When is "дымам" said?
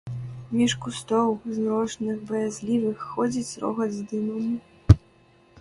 4.15-4.99